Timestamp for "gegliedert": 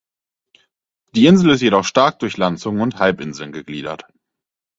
3.51-4.05